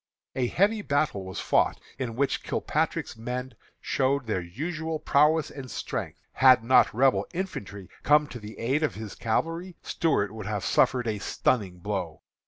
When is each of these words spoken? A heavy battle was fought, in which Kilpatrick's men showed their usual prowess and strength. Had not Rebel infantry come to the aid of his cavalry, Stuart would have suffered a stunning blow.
A 0.35 0.47
heavy 0.47 0.81
battle 0.81 1.23
was 1.23 1.39
fought, 1.39 1.79
in 1.99 2.15
which 2.15 2.41
Kilpatrick's 2.41 3.15
men 3.15 3.53
showed 3.79 4.25
their 4.25 4.41
usual 4.41 4.97
prowess 4.97 5.51
and 5.51 5.69
strength. 5.69 6.19
Had 6.31 6.63
not 6.63 6.91
Rebel 6.91 7.27
infantry 7.35 7.87
come 8.01 8.25
to 8.29 8.39
the 8.39 8.57
aid 8.57 8.81
of 8.81 8.95
his 8.95 9.13
cavalry, 9.13 9.75
Stuart 9.83 10.33
would 10.33 10.47
have 10.47 10.65
suffered 10.65 11.05
a 11.07 11.19
stunning 11.19 11.77
blow. 11.77 12.23